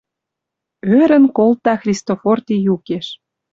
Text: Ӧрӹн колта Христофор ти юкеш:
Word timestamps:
Ӧрӹн 0.99 1.25
колта 1.37 1.73
Христофор 1.81 2.37
ти 2.47 2.55
юкеш: 2.73 3.07